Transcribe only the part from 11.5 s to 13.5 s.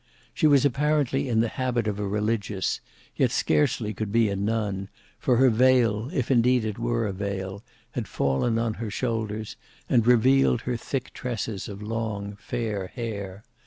of long fair hair.